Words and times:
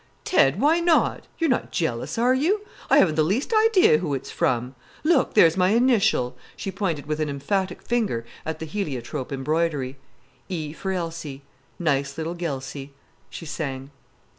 "Ted!—Why 0.23 0.79
not? 0.79 1.27
You're 1.37 1.51
not 1.51 1.71
jealous, 1.71 2.17
are 2.17 2.33
you? 2.33 2.61
I 2.89 2.97
haven't 2.97 3.13
the 3.13 3.23
least 3.23 3.53
idea 3.53 3.99
who 3.99 4.15
it's 4.15 4.31
from. 4.31 4.73
Look—there's 5.03 5.55
my 5.57 5.69
initial"—she 5.75 6.71
pointed 6.71 7.05
with 7.05 7.19
an 7.19 7.29
emphatic 7.29 7.83
finger 7.83 8.25
at 8.43 8.57
the 8.57 8.65
heliotrope 8.65 9.31
embroidery— 9.31 9.97
"E 10.49 10.73
for 10.73 10.91
Elsie, 10.91 11.43
Nice 11.77 12.17
little 12.17 12.33
gelsie," 12.33 12.93
she 13.29 13.45
sang. 13.45 13.91